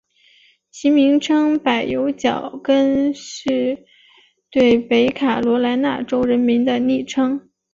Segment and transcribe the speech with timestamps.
[0.71, 3.85] 其名称柏油脚跟是
[4.49, 7.51] 对北卡罗来纳州人民的昵称。